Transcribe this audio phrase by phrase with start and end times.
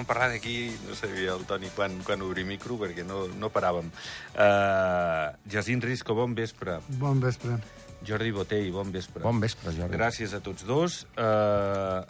[0.00, 3.90] Estàvem parlant aquí, no sabia el Toni quan, quan obrir micro, perquè no, no paràvem.
[4.32, 6.78] Uh, Jacint Risco, bon vespre.
[6.96, 7.58] Bon vespre.
[8.08, 9.20] Jordi Botell, bon vespre.
[9.20, 9.92] Bon vespre, Jordi.
[9.98, 11.02] Gràcies a tots dos.
[11.20, 12.00] Uh,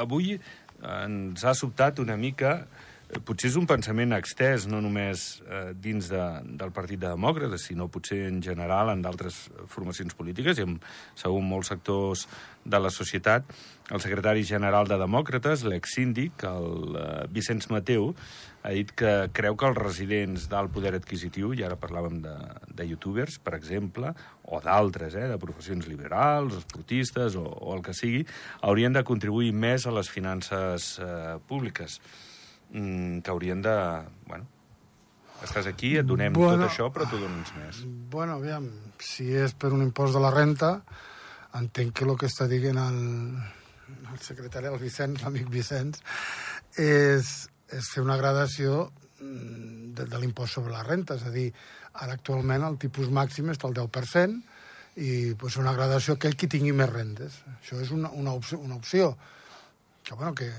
[0.00, 0.34] avui
[0.82, 2.64] ens ha sobtat una mica
[3.20, 6.22] potser és un pensament extès, no només eh, dins de,
[6.58, 10.78] del Partit de Demòcrates, sinó potser en general en d'altres formacions polítiques i en,
[11.18, 12.24] segur, molts sectors
[12.64, 13.44] de la societat.
[13.92, 18.14] El secretari general de Demòcrates, l'exsíndic, el eh, Vicenç Mateu,
[18.62, 22.34] ha dit que creu que els residents d'alt poder adquisitiu, i ara parlàvem de,
[22.72, 24.14] de youtubers, per exemple,
[24.48, 28.24] o d'altres, eh, de professions liberals, esportistes o, o el que sigui,
[28.64, 32.00] haurien de contribuir més a les finances eh, públiques
[32.72, 33.76] mm, que haurien de...
[34.26, 34.48] Bueno,
[35.42, 37.82] estàs aquí, et donem bueno, tot això, però tu dones més.
[38.12, 38.68] Bueno, aviam,
[39.02, 40.76] si és per un impost de la renta,
[41.58, 43.00] entenc que el que està dient el,
[44.12, 46.00] el secretari, el Vicenç, l'amic Vicenç,
[46.80, 47.32] és,
[47.72, 48.86] és fer una gradació
[49.20, 51.18] mm, de, de l'impost sobre la renta.
[51.18, 51.50] És a dir,
[51.92, 54.40] ara actualment el tipus màxim està al 10%
[55.02, 57.42] i pues, una gradació aquell qui tingui més rendes.
[57.58, 59.14] Això és una, una, opció, una opció.
[60.02, 60.50] Que, bueno, que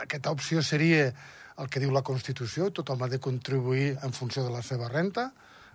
[0.00, 1.12] aquesta opció seria
[1.58, 5.28] el que diu la Constitució, tothom ha de contribuir en funció de la seva renta,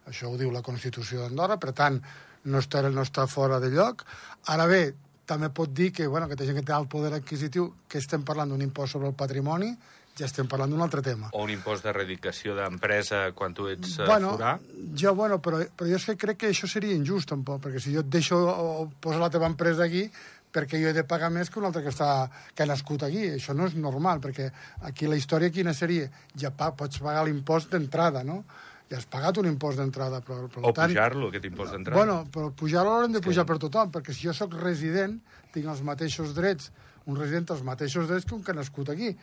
[0.09, 2.02] això ho diu la Constitució d'Andorra, per tant,
[2.50, 4.03] no està, no està fora de lloc.
[4.52, 4.81] Ara bé,
[5.30, 8.25] també pot dir que, bueno, que té gent que té alt poder adquisitiu, que estem
[8.28, 9.72] parlant d'un impost sobre el patrimoni,
[10.19, 11.30] ja estem parlant d'un altre tema.
[11.38, 14.58] O un impost d'erradicació d'empresa quan tu ets eh, bueno, forà.
[15.00, 17.94] Jo, bueno, però, però jo és que crec que això seria injust, tampoc, perquè si
[17.96, 20.07] jo et deixo o poso la teva empresa aquí,
[20.53, 23.27] perquè jo he de pagar més que un altre que, està, que ha nascut aquí.
[23.35, 24.49] Això no és normal, perquè
[24.89, 26.09] aquí la història quina seria?
[26.39, 28.43] Ja pa, pots pagar l'impost d'entrada, no?
[28.89, 30.47] Ja has pagat un impost d'entrada, però...
[30.49, 31.99] Per o pujar-lo, aquest impost d'entrada.
[31.99, 33.51] Bueno, però pujar-lo l'haurem de pujar sí.
[33.51, 35.19] per tothom, perquè si jo sóc resident,
[35.53, 36.71] tinc els mateixos drets,
[37.05, 39.13] un resident té els mateixos drets que un que ha nascut aquí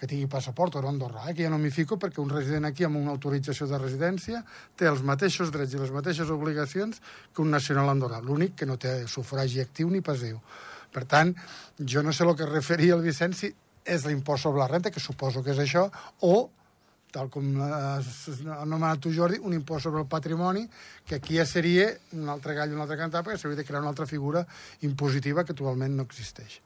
[0.00, 1.34] que tingui passaport o Andorra, eh?
[1.36, 4.40] que ja no m'hi fico perquè un resident aquí amb una autorització de residència
[4.76, 7.02] té els mateixos drets i les mateixes obligacions
[7.34, 10.40] que un nacional andorrà, l'únic que no té sufragi actiu ni passiu.
[10.90, 11.34] Per tant,
[11.84, 13.52] jo no sé el que referia el Vicenci,
[13.84, 15.84] és l'impost sobre la renta, que suposo que és això,
[16.24, 16.48] o
[17.12, 20.64] tal com has anomenat tu, Jordi, un impost sobre el patrimoni,
[21.04, 23.90] que aquí ja seria un altre gall, un altre cantar, perquè s'hauria de crear una
[23.92, 24.46] altra figura
[24.86, 26.60] impositiva que actualment no existeix.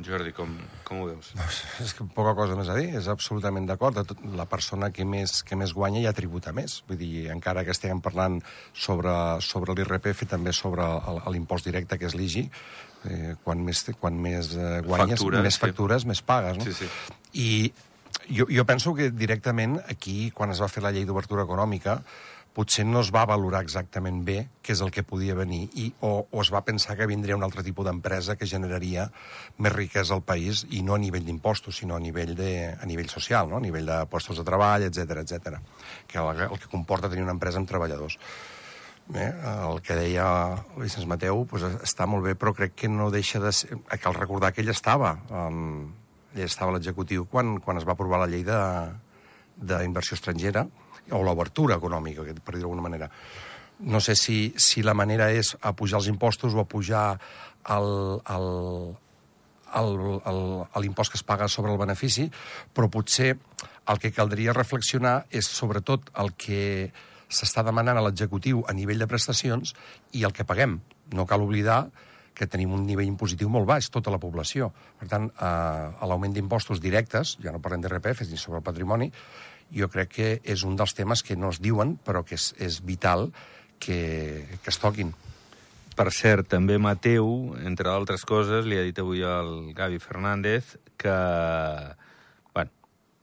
[0.00, 0.54] Jordi, com,
[0.86, 1.32] com ho veus?
[1.36, 1.44] No,
[1.84, 3.98] és que poca cosa més a dir, és absolutament d'acord.
[4.38, 6.78] La persona que més, que més guanya ja tributa més.
[6.88, 8.40] Vull dir, encara que estiguem parlant
[8.72, 9.12] sobre,
[9.44, 10.88] sobre l'IRPF, també sobre
[11.34, 12.46] l'impost directe, que és l'IGI,
[13.10, 16.12] eh, quan més, quan més eh, guanyes, factures, més factures, sí.
[16.14, 16.60] més pagues.
[16.60, 16.68] No?
[16.70, 16.90] Sí, sí.
[17.36, 17.50] I
[18.32, 22.00] jo, jo penso que directament aquí, quan es va fer la llei d'obertura econòmica,
[22.52, 26.12] potser no es va valorar exactament bé què és el que podia venir i, o,
[26.28, 29.08] o es va pensar que vindria un altre tipus d'empresa que generaria
[29.58, 33.08] més riquesa al país i no a nivell d'impostos, sinó a nivell, de, a nivell
[33.08, 33.56] social, no?
[33.56, 35.56] a nivell de postos de treball, etc etc.
[36.06, 38.18] que el, el que comporta tenir una empresa amb treballadors.
[39.12, 40.26] Bé, el que deia
[40.76, 43.80] Vicenç Mateu pues, està molt bé, però crec que no deixa de ser...
[44.00, 45.90] Cal recordar que ell estava, um,
[46.36, 50.68] ell estava a l'executiu quan, quan es va aprovar la llei d'inversió estrangera,
[51.10, 53.10] o l'obertura econòmica, per dir d'alguna manera.
[53.82, 57.18] No sé si, si la manera és a pujar els impostos o a pujar
[60.82, 62.28] l'impost que es paga sobre el benefici,
[62.74, 63.36] però potser
[63.90, 66.92] el que caldria reflexionar és sobretot el que
[67.32, 69.74] s'està demanant a l'executiu a nivell de prestacions
[70.12, 70.80] i el que paguem.
[71.16, 71.86] No cal oblidar
[72.34, 74.70] que tenim un nivell impositiu molt baix, tota la població.
[75.00, 79.10] Per tant, eh, l'augment d'impostos directes, ja no parlem d'RPF ni sobre el patrimoni,
[79.72, 82.80] jo crec que és un dels temes que no es diuen, però que és, és
[82.84, 83.30] vital
[83.82, 85.12] que, que es toquin.
[85.96, 91.16] Per cert, també Mateu, entre altres coses, li ha dit avui al Gavi Fernández que,
[92.54, 92.72] bueno,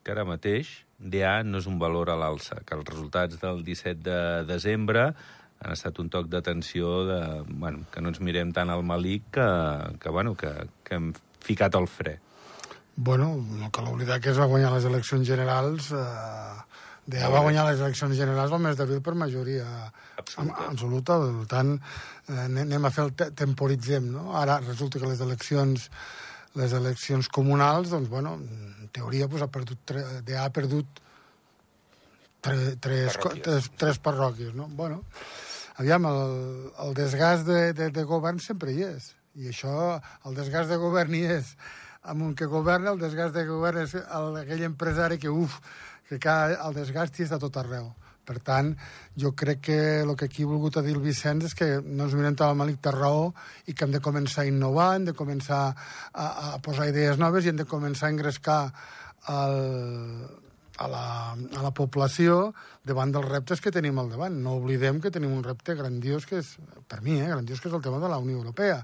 [0.04, 0.70] que ara mateix
[1.00, 5.10] DA no és un valor a l'alça, que els resultats del 17 de desembre
[5.60, 7.20] han estat un toc d'atenció de,
[7.50, 9.48] bueno, que no ens mirem tant al malic que,
[10.00, 10.52] que, bueno, que,
[10.84, 11.12] que hem
[11.44, 12.20] ficat el fre.
[13.00, 15.94] Bueno, no cal oblidar que es va guanyar les eleccions generals...
[15.96, 16.56] Eh,
[17.10, 19.66] de va guanyar les eleccions generals el mes d'abril per majoria
[20.20, 20.66] absoluta.
[20.68, 21.16] absoluta.
[21.40, 21.72] Per tant,
[22.28, 24.36] eh, anem a fer el te temporitzem, no?
[24.38, 25.88] Ara resulta que les eleccions
[26.60, 31.02] les eleccions comunals, doncs, bueno, en teoria pues, ha perdut, tre, de ha perdut
[32.42, 33.44] tre, tres, parròquies.
[33.48, 34.68] tres, tres parròquies, no?
[34.68, 35.04] Bueno,
[35.78, 39.14] aviam, el, el desgast de, de, de govern sempre hi és.
[39.40, 41.54] I això, el desgast de govern hi és
[42.10, 45.60] amb un que governa, el desgast de govern és el, aquell empresari que, uf,
[46.10, 47.92] que cada, el desgast hi està tot arreu.
[48.30, 48.76] Per tant,
[49.18, 52.14] jo crec que el que aquí ha volgut dir el Vicenç és que no ens
[52.14, 53.32] mirem amb Malik té raó
[53.66, 57.46] i que hem de començar a innovar, hem de començar a, a posar idees noves
[57.46, 58.60] i hem de començar a engrescar
[59.34, 59.58] el,
[60.80, 61.04] a la,
[61.36, 62.54] a la població
[62.88, 64.38] davant dels reptes que tenim al davant.
[64.44, 66.54] No oblidem que tenim un repte grandiós que és,
[66.88, 68.80] per mi, eh, grandiós que és el tema de la Unió Europea.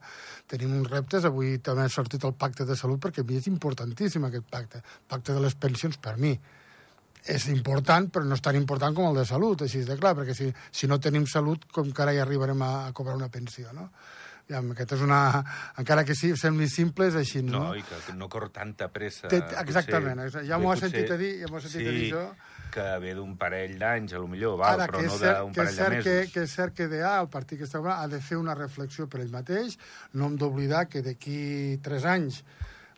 [0.51, 3.47] Tenim uns reptes, avui també ha sortit el pacte de salut perquè a mi és
[3.51, 4.83] importantíssim aquest pacte.
[5.07, 6.35] Pacte de les pensions, per mi,
[7.25, 10.35] és important, però no és tan important com el de salut, així de clar, perquè
[10.37, 13.71] si, si no tenim salut, com que ara hi arribarem a, a cobrar una pensió,
[13.73, 13.89] no?
[14.47, 15.19] Ja, aquesta és una...
[15.81, 17.63] Encara que sí, sembli simple, és així, no?
[17.63, 19.27] No, i que no cor tanta pressa.
[19.31, 21.95] Té, exactament, potser, ja m'ho has sentit a dir, ja m'ho has sentit sí, a
[21.95, 22.25] dir això.
[22.75, 25.89] que ve d'un parell d'anys, a lo millor, val, Ara, però no d'un parell de
[25.95, 26.03] mesos.
[26.05, 29.07] que, que és cert que DA, el partit que està ha de fer una reflexió
[29.09, 29.79] per ell mateix.
[30.13, 32.43] No hem d'oblidar que d'aquí tres anys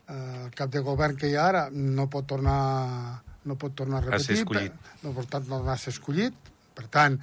[0.08, 4.02] eh, el cap de govern que hi ha ara no pot tornar, no pot tornar
[4.04, 4.42] a A ser repetir.
[4.42, 4.72] escollit.
[4.72, 6.34] per- No, per tant, no va ser escollit.
[6.78, 7.18] Per tant,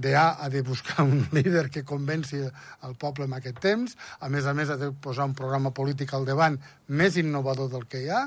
[0.00, 3.98] DA ha de buscar un líder que convenci el poble en aquest temps.
[4.20, 7.86] A més a més, ha de posar un programa polític al davant més innovador del
[7.90, 8.24] que hi ha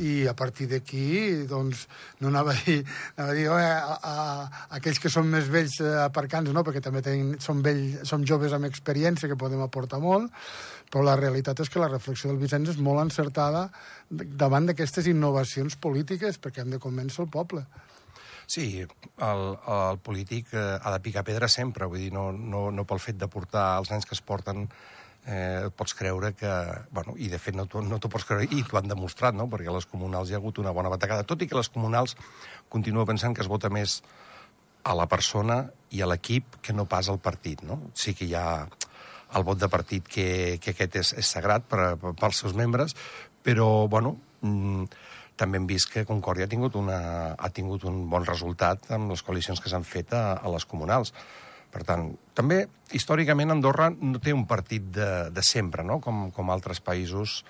[0.00, 1.86] i a partir d'aquí, doncs,
[2.20, 2.78] no anava a dir,
[3.16, 6.80] anava a dir a, a, a aquells que són més vells eh, aparcant no, perquè
[6.80, 10.32] també tenim, som, vell, som joves amb experiència que podem aportar molt,
[10.92, 13.68] però la realitat és que la reflexió del Vicenç és molt encertada
[14.10, 17.66] davant d'aquestes innovacions polítiques, perquè hem de convèncer el poble.
[18.52, 22.82] Sí, el, el polític eh, ha de picar pedra sempre, vull dir, no, no, no
[22.84, 24.66] pel fet de portar els nens que es porten
[25.24, 26.50] eh, pots creure que...
[26.92, 29.70] Bueno, I, de fet, no t'ho no pots creure, i t'ho han demostrat, no?, perquè
[29.72, 31.24] a les comunals hi ha hagut una bona batacada.
[31.24, 32.12] Tot i que les comunals
[32.74, 34.02] continuo pensant que es vota més
[34.84, 35.62] a la persona
[35.96, 37.78] i a l'equip que no pas al partit, no?
[37.96, 38.66] Sí que hi ha
[39.32, 40.28] el vot de partit que,
[40.60, 42.92] que aquest és, és sagrat per, per, pels seus membres,
[43.46, 44.92] però, bueno, mm,
[45.42, 46.98] també hem vist que Concòrdia ha tingut, una,
[47.34, 51.10] ha tingut un bon resultat amb les coalicions que s'han fet a, a les comunals.
[51.72, 56.52] Per tant, també, històricament, Andorra no té un partit de, de sempre, no?, com, com
[56.52, 57.40] altres països.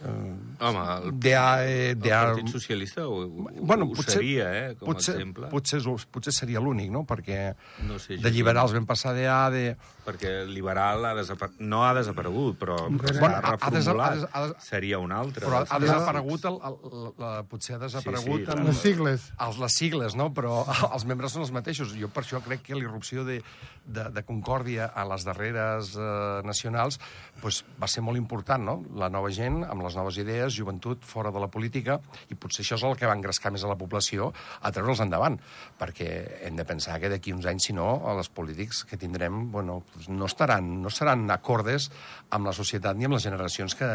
[0.00, 2.20] Home, el, DA, eh, el DA...
[2.32, 5.48] Partit Socialista ho, ho, Bueno, ho potser, seria, eh, com potser, a exemple.
[5.52, 5.80] Potser,
[6.12, 7.54] potser seria l'únic, no?, perquè
[7.88, 9.64] No sé, de liberals vam passar de A, de...
[10.06, 11.50] Perquè el liberal ha desapar...
[11.60, 14.10] no ha desaparegut, però Bueno, està ha- ha desa- reformulat.
[14.10, 15.44] ha des- ha des- Seria un altre.
[15.46, 18.40] Però ha desaparegut, el, el, el, la, potser ha desaparegut...
[18.40, 19.28] Sí, sí, en- Les sigles.
[19.46, 20.30] els, les sigles, no?
[20.34, 20.64] Però
[20.94, 21.92] els membres són els mateixos.
[22.00, 23.40] Jo per això crec que l'irrupció de,
[23.84, 26.98] de, de Concòrdia a les darreres eh, nacionals
[27.40, 28.78] pues, va ser molt important, no?
[28.98, 31.98] La nova gent, amb les noves idees, joventut fora de la política,
[32.30, 35.38] i potser això és el que va engrescar més a la població a treure'ls endavant,
[35.80, 36.10] perquè
[36.46, 40.08] hem de pensar que d'aquí uns anys, si no, els polítics que tindrem bueno, pues
[40.08, 41.90] no, estaran, no seran acordes
[42.30, 43.90] amb la societat ni amb les generacions que,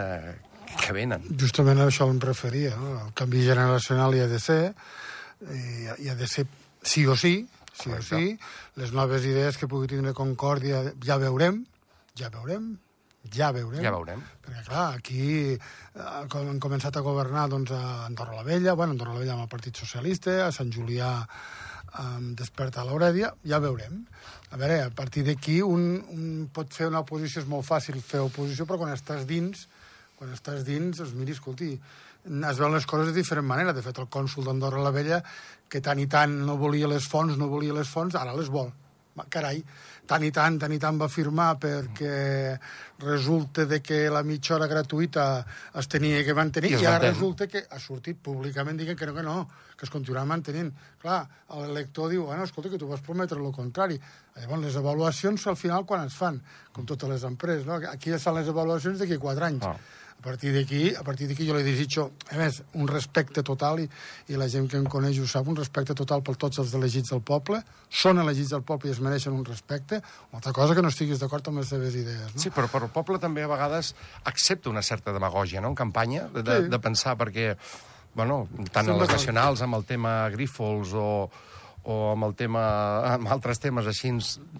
[0.81, 1.25] que venen.
[1.39, 2.75] Justament a això em referia.
[2.79, 2.95] No?
[3.05, 4.61] El canvi generacional hi ha de ser,
[5.51, 6.47] i hi ha de ser
[6.85, 8.17] sí o sí, sí o Correcte.
[8.17, 8.37] sí.
[8.79, 11.63] Les noves idees que pugui tindre Concòrdia ja veurem,
[12.15, 12.75] ja veurem,
[13.33, 13.83] ja veurem.
[13.83, 14.23] Ja veurem.
[14.45, 15.59] Perquè, clar, aquí eh,
[15.99, 19.51] han començat a governar doncs, a Andorra la Vella, bueno, Andorra la Vella amb el
[19.51, 21.11] Partit Socialista, a Sant Julià
[22.01, 24.01] amb Desperta a l'Aurèdia, ja veurem.
[24.51, 28.23] A veure, a partir d'aquí un, un pot fer una oposició, és molt fàcil fer
[28.25, 29.65] oposició, però quan estàs dins,
[30.19, 31.71] quan estàs dins, doncs miri, escolti,
[32.25, 33.73] es veuen les coses de diferent manera.
[33.75, 35.21] De fet, el cònsul d'Andorra la Vella,
[35.69, 38.71] que tant i tant no volia les fonts, no volia les fonts, ara les vol.
[39.31, 39.61] Carai,
[40.07, 42.57] tant i tant, tant i tant va firmar perquè
[43.03, 45.25] resulta de que la mitja hora gratuïta
[45.75, 49.15] es tenia que mantenir I i, ara resulta que ha sortit públicament dient que no,
[49.17, 49.37] que no,
[49.75, 50.71] que es continuarà mantenint.
[51.01, 51.23] Clar,
[51.65, 53.99] l'elector diu, bueno, escolta, que tu vas prometre el contrari.
[54.39, 56.39] Llavors, les avaluacions al final quan es fan,
[56.75, 57.81] com totes les empreses, no?
[57.91, 59.67] Aquí ja fan les avaluacions d'aquí quatre anys.
[59.67, 59.77] Ah.
[60.25, 63.85] A partir d'aquí, a partir d'aquí jo li desitjo, a més, un respecte total, i,
[64.33, 67.11] i la gent que em coneix ho sap, un respecte total per tots els elegits
[67.13, 67.59] del poble,
[67.93, 69.99] són elegits del poble i es mereixen un respecte,
[70.31, 72.41] una altra cosa que no estiguis d'acord amb les seves idees, no?
[72.41, 73.93] Sí, però, però el poble també a vegades
[74.25, 76.69] accepta una certa demagògia, no?, en campanya, de, de, Sí.
[76.73, 77.51] de pensar, perquè,
[78.17, 81.29] bueno, tant a Sembla les nacionals, amb el tema Grífols o,
[81.85, 82.61] o amb el tema,
[83.13, 84.09] amb altres temes així,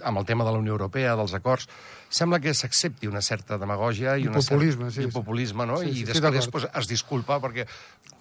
[0.06, 1.66] amb el tema de la Unió Europea, dels acords,
[2.10, 5.16] sembla que s'accepti una certa demagògia i, I una populisme, certa, sí, i sí.
[5.16, 5.80] populisme, no?
[5.82, 6.52] Sí, sí, I sí, després d'acord.
[6.54, 7.66] pues, es disculpa perquè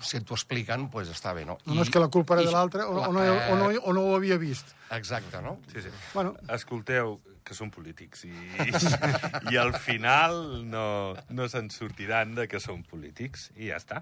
[0.00, 1.58] si t'ho expliquen, pues està bé, no?
[1.66, 3.70] No, no és que la culpa era i- de l'altre o, o, no, o, no,
[3.84, 4.73] o no ho havia vist.
[4.90, 5.58] Exacte, no?
[5.73, 5.92] Sí, sí.
[6.14, 8.33] Bueno, Escolteu, que són polítics i,
[9.53, 10.87] i al final no,
[11.31, 14.01] no se'n sortiran de que són polítics i ja està.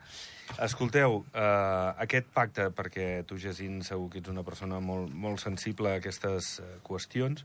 [0.62, 5.92] Escolteu, eh, aquest pacte, perquè tu, Jacint, segur que ets una persona molt, molt sensible
[5.92, 7.44] a aquestes eh, qüestions,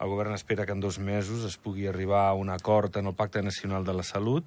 [0.00, 3.16] el govern espera que en dos mesos es pugui arribar a un acord en el
[3.16, 4.46] Pacte Nacional de la Salut,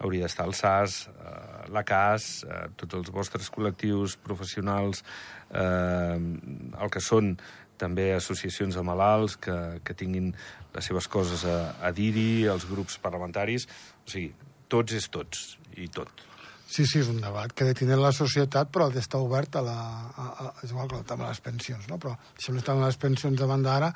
[0.00, 5.04] hauria d'estar el SAS, eh, la CAS, eh, tots els vostres col·lectius professionals,
[5.50, 7.34] eh, el que són
[7.80, 10.30] també associacions de malalts que, que tinguin
[10.74, 13.66] les seves coses a, a dir-hi, els grups parlamentaris...
[14.04, 14.32] O sigui,
[14.70, 15.46] tots és tots,
[15.78, 16.26] i tot.
[16.70, 19.56] Sí, sí, és un debat que ha de tenir la societat, però ha d'estar obert
[19.58, 19.78] a la...
[20.14, 21.98] A, a, és igual que el tema de les pensions, no?
[21.98, 23.88] Però deixem estar les pensions de banda ara.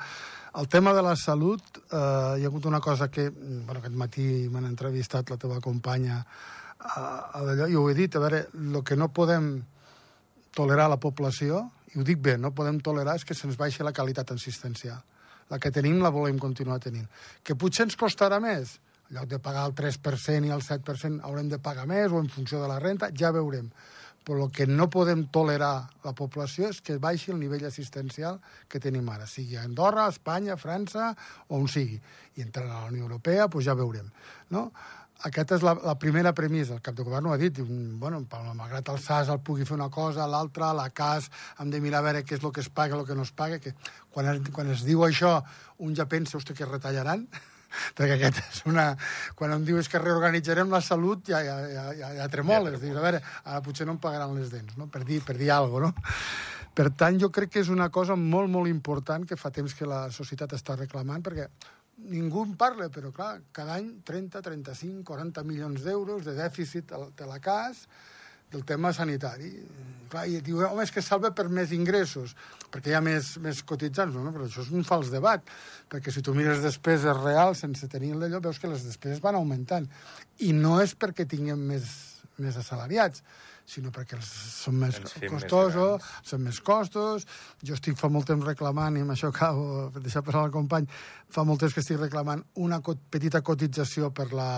[0.59, 1.99] El tema de la salut, eh,
[2.39, 3.29] hi ha hagut una cosa que...
[3.31, 7.05] Bueno, aquest matí m'han entrevistat la teva companya a,
[7.39, 9.49] a d'allò, i ho he dit, a veure, el que no podem
[10.55, 11.65] tolerar a la població,
[11.95, 14.99] i ho dic bé, no podem tolerar és que se'ns baixi la qualitat assistencial.
[15.49, 17.05] La que tenim la volem continuar tenint.
[17.43, 21.51] Que potser ens costarà més, en lloc de pagar el 3% i el 7% haurem
[21.51, 23.69] de pagar més o en funció de la renta, ja veurem.
[24.25, 28.81] Però el que no podem tolerar la població és que baixi el nivell assistencial que
[28.81, 31.11] tenim ara, sigui a Andorra, Espanya, França,
[31.47, 31.99] o on sigui.
[32.35, 34.09] I entrar a la Unió Europea, doncs ja veurem.
[34.49, 34.71] No?
[35.23, 36.75] Aquesta és la, la primera premissa.
[36.75, 37.55] El cap de govern ho ha dit.
[37.55, 37.65] Diu,
[38.01, 38.19] bueno,
[38.57, 41.29] malgrat el SAS el pugui fer una cosa, l'altra, la CAS,
[41.59, 43.31] hem de mirar a veure què és el que es paga, el que no es
[43.31, 43.59] paga.
[43.59, 43.73] Que
[44.11, 45.39] quan, es, quan es diu això,
[45.79, 47.27] un ja pensa, hosti, que retallaran
[47.97, 48.89] perquè aquest és una...
[49.39, 52.81] Quan em dius que reorganitzarem la salut, ja, ja, ja, ja, ja tremoles.
[52.83, 54.89] Dius, a veure, ara potser no em pagaran les dents, no?
[54.91, 56.53] per dir, per dir alguna cosa, no?
[56.75, 59.87] Per tant, jo crec que és una cosa molt, molt important que fa temps que
[59.87, 61.47] la societat està reclamant, perquè
[61.97, 67.29] ningú en parla, però clar, cada any 30, 35, 40 milions d'euros de dèficit de
[67.29, 67.85] la CAS,
[68.51, 69.51] del tema sanitari.
[70.09, 72.35] Clar, I diu, home, és que salva per més ingressos,
[72.71, 74.15] perquè hi ha més, més cotitzants.
[74.15, 75.43] No, però això és un fals debat,
[75.91, 79.89] perquè si tu mires despeses reals sense tenir d'allò, veus que les despeses van augmentant.
[80.45, 81.89] I no és perquè tinguem més,
[82.37, 83.23] més assalariats,
[83.65, 84.29] sinó perquè els,
[84.61, 87.25] són més costosos, més són més costos.
[87.65, 90.87] Jo estic fa molt temps reclamant, i amb això acabo, per deixar passar el company,
[91.33, 94.49] fa molt temps que estic reclamant una petita cotització per la,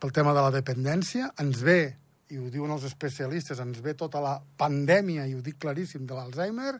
[0.00, 1.32] pel tema de la dependència.
[1.42, 1.80] Ens ve
[2.28, 6.16] i ho diuen els especialistes, ens ve tota la pandèmia, i ho dic claríssim, de
[6.16, 6.74] l'Alzheimer,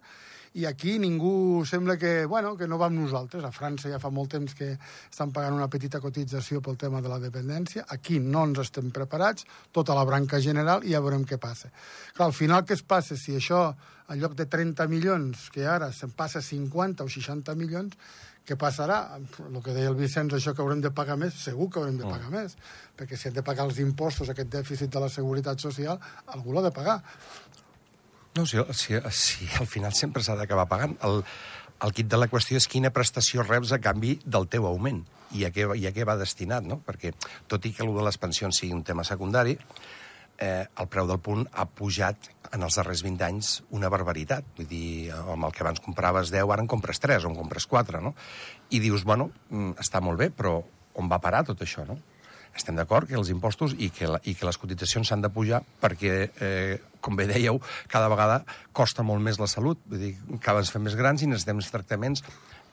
[0.55, 3.45] i aquí ningú sembla que, bueno, que no va amb nosaltres.
[3.45, 7.13] A França ja fa molt temps que estan pagant una petita cotització pel tema de
[7.13, 7.85] la dependència.
[7.95, 11.73] Aquí no ens estem preparats, tota la branca general, i ja veurem què passa.
[12.15, 13.17] Clar, al final què es passa?
[13.17, 13.67] Si això,
[14.09, 17.99] en lloc de 30 milions, que ara se'n passa 50 o 60 milions,
[18.49, 18.99] què passarà?
[19.19, 22.07] El que deia el Vicenç, això que haurem de pagar més, segur que haurem de
[22.07, 22.13] oh.
[22.15, 22.55] pagar més,
[22.97, 26.01] perquè si hem de pagar els impostos, aquest dèficit de la seguretat social,
[26.33, 26.97] algú l'ha de pagar.
[28.39, 30.93] No, si, si, si al final sempre s'ha d'acabar pagant.
[31.03, 31.25] El,
[31.83, 35.01] el kit de la qüestió és quina prestació reps a canvi del teu augment
[35.35, 36.79] i a què, i a què va destinat, no?
[36.87, 37.11] Perquè,
[37.51, 39.57] tot i que el de les pensions sigui un tema secundari,
[40.39, 44.47] eh, el preu del punt ha pujat en els darrers 20 anys una barbaritat.
[44.61, 44.87] Vull dir,
[45.19, 48.15] amb el que abans compraves 10, ara en compres 3 o en compres 4, no?
[48.71, 50.61] I dius, bueno, mm, està molt bé, però
[50.95, 51.99] on va parar tot això, no?
[52.57, 55.63] Estem d'acord que els impostos i que, la, i que les cotitzacions s'han de pujar
[55.83, 59.81] perquè, eh, com bé dèieu, cada vegada costa molt més la salut.
[59.87, 60.15] Vull dir,
[60.45, 62.25] cada ens fem més grans i necessitem més tractaments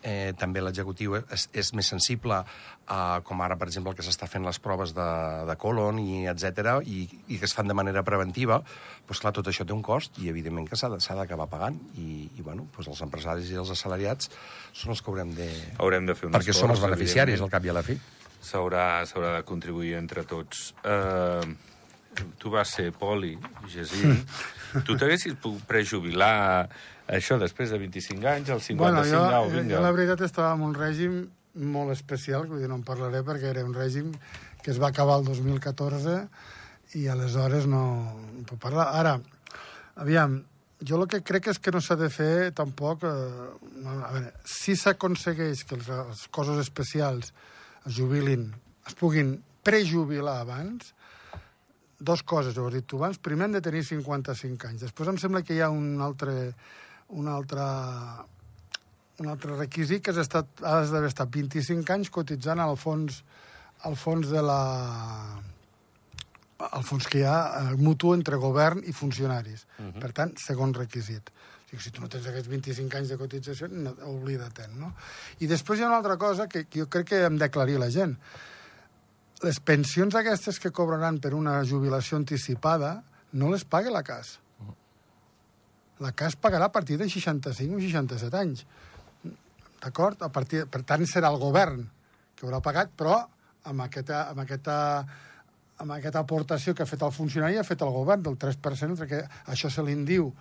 [0.05, 4.29] eh, també l'executiu és, és més sensible a, com ara, per exemple, el que s'està
[4.29, 5.07] fent les proves de,
[5.49, 8.61] de colon i etc i, i que es fan de manera preventiva,
[9.09, 12.45] doncs clar, tot això té un cost i evidentment que s'ha d'acabar pagant i, i
[12.45, 14.29] bueno, doncs els empresaris i els assalariats
[14.73, 15.49] són els que haurem de...
[15.79, 17.97] Haurem de fer un Perquè esforç, són els beneficiaris, al cap i a la fi.
[18.45, 20.69] S'haurà de contribuir entre tots.
[20.85, 21.41] Uh,
[22.39, 23.35] tu vas ser poli,
[23.71, 24.11] Gesí.
[24.87, 26.67] tu t'haguessis pogut prejubilar
[27.07, 29.75] això després de 25 anys, als 55, bueno, jo, au, vinga.
[29.75, 31.25] Jo la veritat estava en un règim
[31.75, 34.11] molt especial, vull dir, no en parlaré perquè era un règim
[34.63, 36.17] que es va acabar el 2014
[36.99, 37.85] i aleshores no,
[38.33, 38.89] no puc parlar.
[38.97, 39.15] Ara,
[40.01, 40.39] aviam,
[40.81, 43.05] jo el que crec és que no s'ha de fer tampoc...
[43.05, 47.31] Eh, a veure, si s'aconsegueix que les, les coses especials
[47.85, 48.49] es jubilin,
[48.87, 50.93] es puguin prejubilar abans,
[51.99, 53.17] dos coses, ho has dit tu abans.
[53.17, 54.81] Primer han de tenir 55 anys.
[54.87, 56.53] Després em sembla que hi ha un altre
[57.09, 57.63] un altre,
[59.19, 63.21] un altre requisit que has, estat, has d'haver estat 25 anys cotitzant al fons,
[63.85, 64.61] al fons de la
[66.55, 69.65] el fons que hi ha eh, mutu entre govern i funcionaris.
[69.77, 69.91] Uh mhm.
[69.91, 70.01] -huh.
[70.01, 71.31] Per tant, segon requisit.
[71.65, 74.93] Sigui, si tu no tens aquests 25 anys de cotització, no, oblida-te'n, no?
[75.41, 78.15] I després hi ha una altra cosa que, jo crec que hem d'aclarir la gent.
[79.43, 82.99] Les pensions aquestes que cobraran per una jubilació anticipada
[83.35, 84.37] no les paga la CAS
[85.99, 88.65] la CAS pagarà a partir de 65 o 67 anys.
[89.81, 90.19] D'acord?
[90.33, 91.85] Partir, per tant, serà el govern
[92.35, 93.21] que haurà pagat, però
[93.69, 94.75] amb aquesta, amb aquesta,
[95.79, 99.21] amb aquesta aportació que ha fet el funcionari ha fet el govern del 3%, perquè
[99.53, 100.33] això se li diu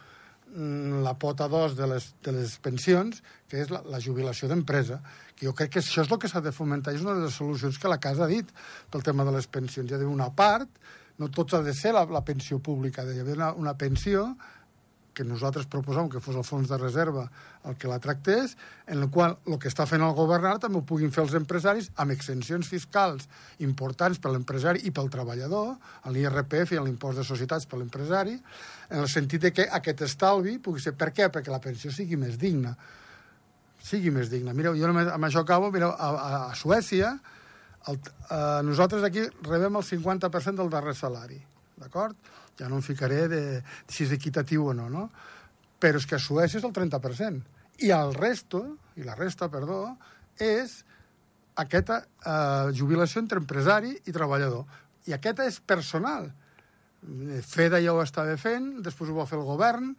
[0.55, 5.01] la pota 2 de les, de les pensions, que és la, la jubilació d'empresa,
[5.35, 7.35] que jo crec que això és el que s'ha de fomentar, és una de les
[7.35, 8.51] solucions que la Casa ha dit
[8.91, 9.91] pel tema de les pensions.
[9.91, 10.71] Hi ha d'haver una part,
[11.19, 14.29] no tot ha de ser la, la pensió pública, hi ha d'haver una, una pensió
[15.15, 17.25] que nosaltres proposàvem que fos el fons de reserva
[17.65, 18.57] el que la tractés,
[18.87, 21.37] en el qual el que està fent el govern ara també ho puguin fer els
[21.39, 23.29] empresaris amb exencions fiscals
[23.65, 25.77] importants per l'empresari i pel treballador,
[26.11, 28.37] l'IRPF i l'impost de societats per l'empresari,
[28.91, 30.97] en el sentit de que aquest estalvi pugui ser...
[30.99, 31.31] Per què?
[31.33, 32.75] Perquè la pensió sigui més digna.
[33.85, 34.53] Sigui més digna.
[34.57, 37.15] Mireu, jo només, amb això acabo, mireu, a, a, a Suècia,
[37.89, 37.99] el,
[38.31, 41.41] eh, nosaltres aquí rebem el 50% del darrer salari,
[41.81, 42.17] d'acord?
[42.61, 45.09] Ja no em ficaré de, de si és equitatiu o no, no?
[45.83, 47.43] Però és que a Suècia és el 30%.
[47.85, 48.63] I el resto,
[48.97, 49.97] i la resta, perdó,
[50.39, 50.83] és
[51.59, 54.65] aquesta eh, jubilació entre empresari i treballador.
[55.07, 56.31] I aquesta és personal.
[57.45, 59.91] FEDA ja ho estava fent, després ho va fer el govern,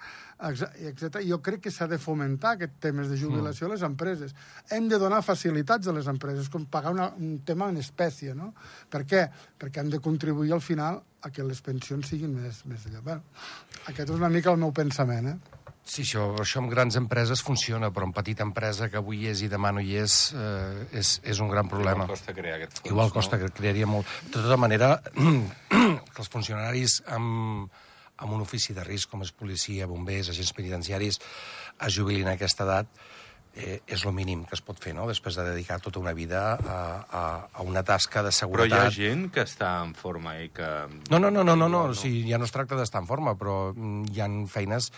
[0.49, 1.19] etc.
[1.27, 4.33] Jo crec que s'ha de fomentar aquest temes de jubilació a les empreses.
[4.73, 8.53] Hem de donar facilitats a les empreses, com pagar una, un tema en espècie, no?
[8.89, 9.27] Per què?
[9.61, 13.01] Perquè hem de contribuir al final a que les pensions siguin més, més allà.
[13.01, 13.21] Bueno,
[13.85, 15.63] aquest és una mica el meu pensament, eh?
[15.85, 19.49] Sí, això, això amb grans empreses funciona, però en petita empresa que avui és i
[19.51, 22.07] demà no hi és, eh, és, és un gran problema.
[22.07, 23.43] Igual costa crear aquest fons, Igual costa no?
[23.43, 24.09] que crearia molt.
[24.25, 24.95] De tota manera,
[25.69, 27.69] que els funcionaris amb,
[28.17, 32.65] amb un ofici de risc, com és policia, bombers, agents penitenciaris, es jubilin a aquesta
[32.65, 32.89] edat,
[33.55, 36.43] eh, és el mínim que es pot fer, no?, després de dedicar tota una vida
[36.55, 38.75] a, a, a una tasca de Però seguretat.
[38.75, 40.67] hi ha gent que està en forma i que...
[41.09, 41.85] No, no, no, no, no, no.
[41.85, 44.91] Igual, O sigui, ja no es tracta d'estar en forma, però mm, hi han feines...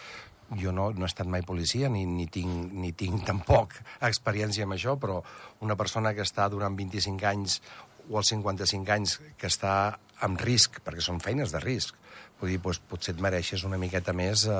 [0.48, 3.74] Jo no, no he estat mai policia, ni, ni, tinc, ni tinc tampoc
[4.08, 5.18] experiència amb això, però
[5.60, 7.58] una persona que està durant 25 anys
[8.08, 12.00] o als 55 anys que està amb risc, perquè són feines de risc,
[12.40, 14.54] vull dir, doncs, potser et mereixes una miqueta més eh,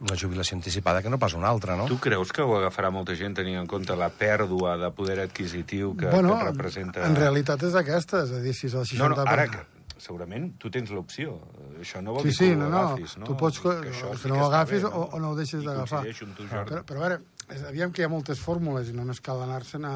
[0.00, 1.84] una jubilació anticipada que no pas una altra, no?
[1.90, 5.92] Tu creus que ho agafarà molta gent tenint en compte la pèrdua de poder adquisitiu
[5.96, 7.04] que, bueno, que representa...
[7.06, 8.98] en realitat és aquesta, és a dir, si és el 60%...
[9.04, 9.60] No, no, ara que,
[10.00, 11.36] segurament tu tens l'opció.
[11.80, 12.80] Això no vol Sí, dir sí, que no, ho no.
[12.88, 13.28] agafis, no?
[13.28, 13.60] Tu pots...
[13.60, 15.66] Que això Que, sí no que ho agafis bé, o, o no ho deixes I
[15.68, 16.00] d'agafar.
[16.02, 16.70] coincideixo amb tu, Jordi.
[16.72, 17.20] Però, però a veure,
[17.52, 19.94] és, aviam que hi ha moltes fórmules i només cal anar-se'n a,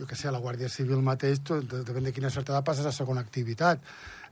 [0.00, 2.66] jo que sé, a la Guàrdia Civil mateix, tu, de- depèn de quina certa edat
[2.66, 3.80] passes a segona activitat,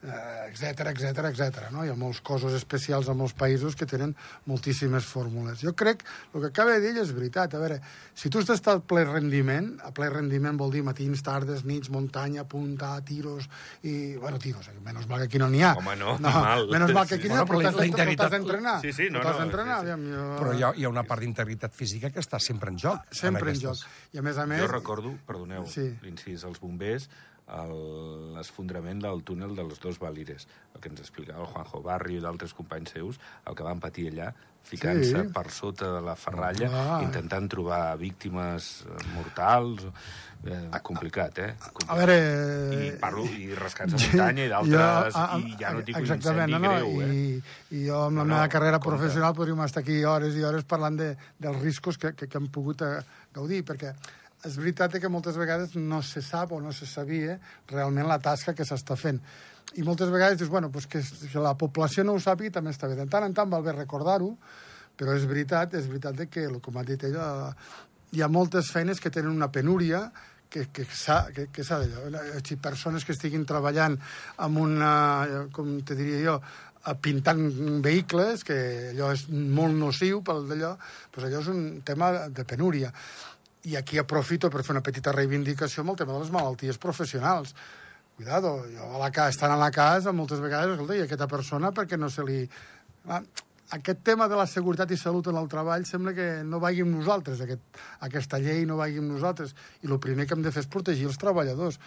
[0.02, 1.70] etc etc etc.
[1.72, 1.84] no?
[1.84, 4.14] Hi ha molts cossos especials a molts països que tenen
[4.46, 5.60] moltíssimes fórmules.
[5.64, 6.04] Jo crec,
[6.34, 7.54] el que acaba de dir és veritat.
[7.56, 7.80] A veure,
[8.14, 12.44] si tu estàs al ple rendiment, a ple rendiment vol dir matins, tardes, nits, muntanya,
[12.48, 13.48] punta, tiros,
[13.82, 15.74] i, bueno, tiros, eh, menys mal que aquí no n'hi ha.
[15.78, 16.68] Home, no, mal.
[16.70, 18.80] Menys mal que aquí n'hi ha, però t'has integritat- d'entrenar.
[18.80, 19.92] Sí, sí, no, T'has no, d'entrenar, sí, sí.
[19.92, 20.26] aviam, jo...
[20.40, 23.00] Però hi ha, hi ha una part d'integritat física que està sempre en joc.
[23.10, 23.72] Sempre en joc.
[23.76, 24.12] aquestes.
[24.14, 24.60] I a més a més...
[24.62, 25.88] Jo recordo, perdoneu, Sí.
[26.02, 27.08] l'incís, els bombers,
[27.46, 32.54] l'esfondrament del túnel dels dos Valires, el que ens explicava el Juanjo Barrio i d'altres
[32.54, 34.32] companys seus, el que van patir allà,
[34.66, 35.28] ficant-se Sí.
[35.32, 37.02] per sota de la ferralla, Clar.
[37.04, 39.86] intentant trobar víctimes eh, mortals...
[40.46, 41.54] Eh, complicat, eh?
[41.58, 41.90] Complicat.
[41.90, 42.16] A veure...
[42.86, 45.16] I parlo, i rascats a muntanya i d'altres,
[45.48, 47.14] i ja no dic un exactament, incendi no, no, greu, eh?
[47.16, 48.90] I, I jo amb la No, no, meva carrera compte.
[48.98, 52.46] professional podríem estar aquí hores i hores parlant de, dels riscos que, que, que hem
[52.52, 53.00] pogut eh,
[53.34, 53.94] gaudir, perquè
[54.46, 57.38] és veritat que moltes vegades no se sap o no se sabia
[57.70, 59.20] realment la tasca que s'està fent.
[59.76, 62.88] I moltes vegades dius, bueno, pues que, que la població no ho sàpiga també està
[62.88, 62.96] bé.
[62.96, 64.30] De tant en tant val bé recordar-ho,
[64.96, 67.50] però és veritat, és veritat que, com ha dit ella,
[68.14, 70.06] hi ha moltes feines que tenen una penúria
[70.48, 72.22] que, que que, que s'ha d'allò.
[72.46, 73.98] Si persones que estiguin treballant
[74.38, 74.92] amb una,
[75.52, 76.36] com te diria jo,
[76.86, 77.42] eh, pintant
[77.84, 78.58] vehicles, que
[78.94, 80.76] allò és molt nociu pel d'allò,
[81.12, 82.92] doncs allò és un tema de penúria.
[83.66, 87.54] I aquí aprofito per fer una petita reivindicació amb el tema de les malalties professionals.
[88.16, 91.72] Cuidado, jo a la casa, estant a la casa, moltes vegades, escolta, i aquesta persona
[91.74, 92.38] perquè no se li...
[93.74, 96.94] Aquest tema de la seguretat i salut en el treball sembla que no vagi amb
[97.00, 99.56] nosaltres, aquest, aquesta llei no vagi amb nosaltres.
[99.82, 101.80] I el primer que hem de fer és protegir els treballadors.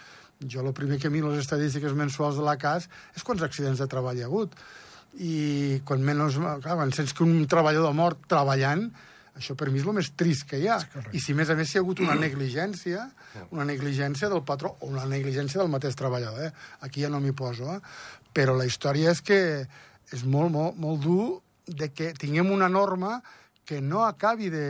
[0.44, 3.88] Jo el primer que miro les estadístiques mensuals de la CAS és quants accidents de
[3.88, 4.52] treball hi ha hagut.
[5.16, 6.36] I quan menys...
[6.36, 8.90] Clar, quan sents que un treballador mort treballant,
[9.40, 10.78] això per mi és el més trist que hi ha.
[11.10, 13.06] I si, a més a més, hi ha hagut una negligència,
[13.50, 16.52] una negligència del patró o una negligència del mateix treballador, eh?
[16.86, 17.80] aquí ja no m'hi poso, eh?
[18.36, 19.40] però la història és que
[20.10, 21.24] és molt, molt, molt dur
[21.66, 23.20] de que tinguem una norma
[23.64, 24.66] que no acabi de,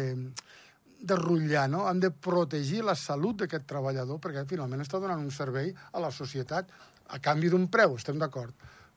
[1.00, 1.86] de rotllar, no?
[1.88, 6.12] Hem de protegir la salut d'aquest treballador perquè finalment està donant un servei a la
[6.12, 6.68] societat
[7.10, 8.52] a canvi d'un preu, estem d'acord.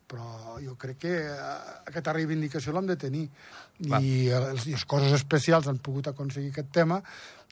[0.09, 1.35] Però jo crec que eh,
[1.89, 3.27] aquesta reivindicació l'hem de tenir.
[3.89, 3.99] Va.
[3.99, 7.01] I els coses especials han pogut aconseguir aquest tema.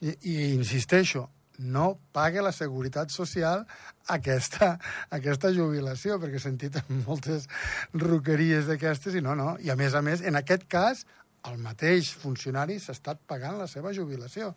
[0.02, 3.64] I, i insisteixo, no pague la seguretat social
[4.10, 4.76] aquesta,
[5.18, 7.48] aquesta jubilació, perquè he sentit moltes
[7.94, 9.56] roqueries d'aquestes i no, no.
[9.60, 11.04] I a més a més, en aquest cas,
[11.48, 14.52] el mateix funcionari s'ha estat pagant la seva jubilació.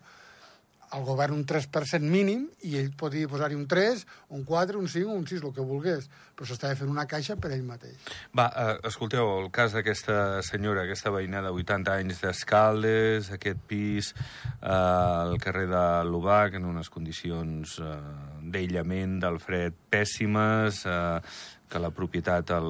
[0.94, 4.04] Al govern un 3% mínim i ell podia posar-hi un 3,
[4.36, 6.08] un 4, un 5, un 6, el que volgués.
[6.36, 7.96] Però s'estava fent una caixa per ell mateix.
[8.36, 14.12] Va, uh, escolteu, el cas d'aquesta senyora, aquesta veïna de 80 anys d'Escaldes, aquest pis
[14.14, 17.96] uh, al carrer de l'Ubac, en unes condicions uh,
[18.44, 21.20] d'aïllament, del fred pèssimes, uh,
[21.66, 22.68] que la propietat el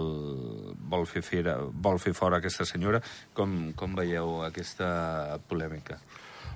[0.88, 3.02] vol fer, fera, vol fer fora aquesta senyora.
[3.36, 4.88] Com, com veieu aquesta
[5.50, 5.98] polèmica?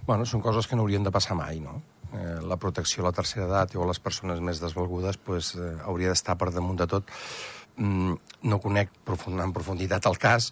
[0.07, 1.81] Bueno, són coses que no haurien de passar mai, no?
[2.11, 5.77] Eh, la protecció a la tercera edat o a les persones més desvalgudes pues, eh,
[5.87, 7.11] hauria d'estar per damunt de tot.
[7.77, 8.17] Mm,
[8.51, 10.51] no conec profund, en profunditat el cas,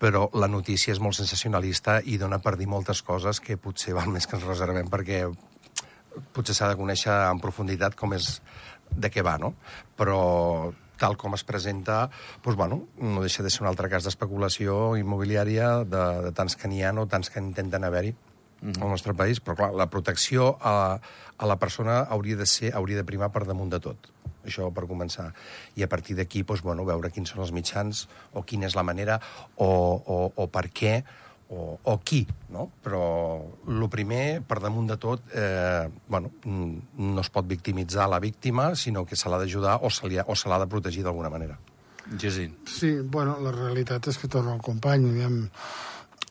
[0.00, 4.08] però la notícia és molt sensacionalista i dona per dir moltes coses que potser val
[4.12, 5.24] més que ens reservem perquè
[6.32, 8.38] potser s'ha de conèixer en profunditat com és
[8.90, 9.52] de què va, no?
[9.98, 10.20] Però
[11.00, 12.06] tal com es presenta,
[12.44, 16.68] doncs, bueno, no deixa de ser un altre cas d'especulació immobiliària de, de tants que
[16.68, 18.14] n'hi ha o tants que intenten haver-hi
[18.60, 18.82] mm -hmm.
[18.82, 21.00] al nostre país, però clar, la protecció a,
[21.38, 23.96] a la persona hauria de ser hauria de primar per damunt de tot.
[24.44, 25.32] Això per començar.
[25.76, 28.82] I a partir d'aquí, doncs, bueno, veure quins són els mitjans, o quina és la
[28.82, 29.20] manera,
[29.56, 29.66] o,
[30.06, 31.04] o, o per què,
[31.50, 32.70] o, o qui, no?
[32.82, 33.02] Però
[33.68, 39.04] el primer, per damunt de tot, eh, bueno, no es pot victimitzar la víctima, sinó
[39.04, 41.58] que se l'ha d'ajudar o se l'ha de protegir d'alguna manera.
[42.18, 42.56] Gesín.
[42.66, 45.04] Sí, bueno, la realitat és que torno al company.
[45.10, 45.40] Diguem,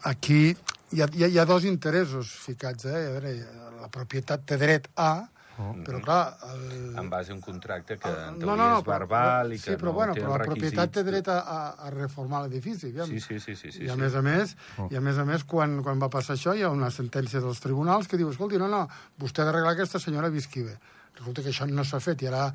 [0.04, 0.56] aquí
[0.92, 2.96] hi ha, hi ha, hi ha dos interessos ficats, eh?
[3.10, 3.34] A veure,
[3.82, 5.12] la propietat té dret a,
[5.60, 5.74] oh.
[5.86, 6.20] però clar...
[6.50, 6.64] El...
[7.00, 9.74] En base a un contracte que en teoria no, no, no, és verbal i que
[9.74, 10.66] sí, però, no bueno, té però la requisits.
[10.66, 12.92] propietat té dret a, a, a reformar l'edifici.
[12.94, 14.02] Sí, sí, sí, sí, sí, I a sí.
[14.02, 14.88] més a més, Oh.
[14.92, 17.60] i a més a més quan, quan va passar això hi ha una sentència dels
[17.64, 18.86] tribunals que diu, escolti, no, no,
[19.20, 20.78] vostè ha d'arreglar que aquesta senyora visqui bé.
[21.20, 22.48] Resulta que això no s'ha fet i ara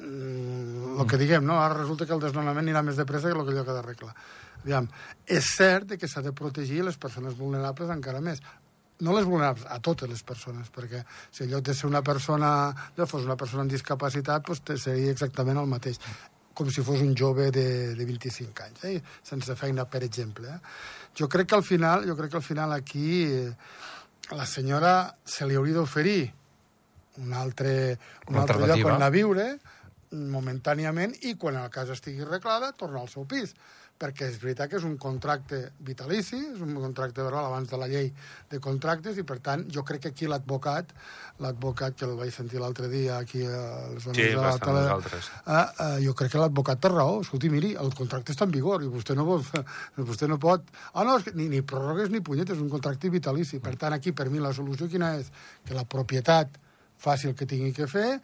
[0.00, 1.58] el que diguem, no?
[1.60, 3.76] Ara resulta que el desnonament anirà més de pressa que el que allò que ha
[3.76, 4.14] d'arreglar.
[4.62, 4.88] Aviam,
[5.26, 8.42] és cert que s'ha de protegir les persones vulnerables encara més.
[9.00, 11.00] No les vulnerables, a totes les persones, perquè
[11.32, 12.50] si en lloc de ser una persona,
[12.98, 15.96] ja fos una persona amb discapacitat, doncs te- seria exactament el mateix
[16.52, 18.98] com si fos un jove de, de 25 anys, eh?
[19.24, 20.50] sense feina, per exemple.
[20.50, 20.58] Eh?
[21.16, 23.54] Jo crec que al final, jo crec que al final aquí eh,
[24.28, 26.34] a la senyora se li hauria d'oferir
[27.24, 27.96] un altre,
[28.28, 29.46] un Una altre lloc on anar a viure
[30.12, 33.54] momentàniament i quan la casa estigui arreglada tornar al seu pis
[34.00, 37.88] perquè és veritat que és un contracte vitalici, és un contracte verbal abans de la
[37.90, 38.08] llei
[38.50, 40.94] de contractes i, per tant, jo crec que aquí l'advocat,
[41.44, 43.60] l'advocat que el vaig sentir l'altre dia aquí a
[43.92, 45.28] les zones Sí, de la nosaltres.
[45.44, 47.20] Ah, ah, jo crec que l'advocat té raó.
[47.20, 49.44] Escolti, miri, el contracte està en vigor i vostè no, vol,
[50.10, 50.64] vostè no pot...
[50.94, 53.60] Ah, no, ni, ni pròrrogues ni punyetes, és un contracte vitalici.
[53.60, 55.28] Per tant, aquí, per mi, la solució quina és?
[55.68, 56.56] Que la propietat
[57.00, 58.20] faci el que tingui que fer,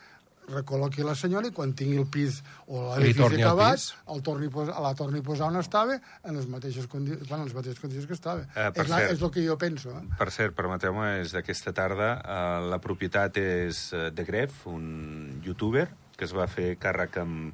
[0.52, 3.82] recol·loqui la senyora i quan tingui el pis o l'edifici el acabat,
[4.14, 7.48] el torni, a la torni a posar on estava en les mateixes, condi bueno, en
[7.48, 8.46] les mateixes condicions que estava.
[8.54, 9.12] Eh, és, la, cert.
[9.16, 9.90] és el que jo penso.
[9.90, 10.04] Eh?
[10.18, 12.12] Per cert, permeteu-me, és d'aquesta tarda.
[12.22, 17.52] Eh, la propietat és eh, de Gref, un youtuber que es va fer càrrec amb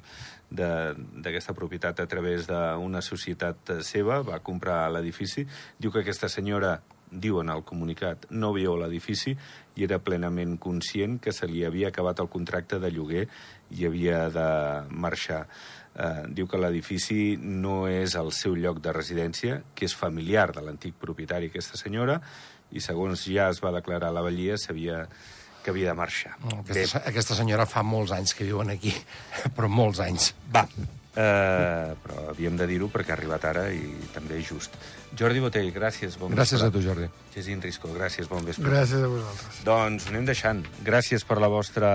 [0.53, 0.93] de-
[1.25, 5.47] d'aquesta propietat a través d'una societat eh, seva, va comprar l'edifici.
[5.79, 6.77] Diu que aquesta senyora,
[7.13, 9.35] diuen al comunicat, no a l'edifici
[9.75, 13.27] i era plenament conscient que se li havia acabat el contracte de lloguer
[13.71, 14.47] i havia de
[14.89, 15.47] marxar.
[15.93, 20.65] Eh, diu que l'edifici no és el seu lloc de residència, que és familiar de
[20.65, 22.19] l'antic propietari, aquesta senyora,
[22.73, 25.05] i segons ja es va declarar a la Vallia, sabia
[25.63, 26.33] que havia de marxar.
[26.59, 28.93] Aquesta, aquesta senyora fa molts anys que viuen aquí,
[29.55, 30.33] però molts anys.
[30.53, 30.65] Va,
[31.15, 34.75] eh, però havíem de dir-ho perquè ha arribat ara i també és just.
[35.15, 36.67] Jordi Botell, gràcies, bon Gràcies vespre.
[36.67, 37.09] a tu, Jordi.
[37.35, 38.69] Gesín Risco, gràcies, bon vespre.
[38.69, 39.63] Gràcies a vosaltres.
[39.67, 40.65] Doncs anem deixant.
[40.83, 41.93] Gràcies per la vostra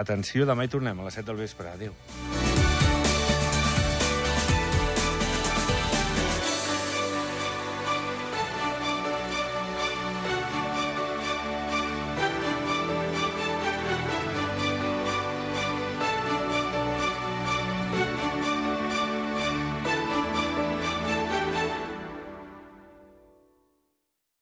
[0.00, 0.46] atenció.
[0.48, 1.68] Demà hi tornem a les 7 del vespre.
[1.76, 2.53] Adéu.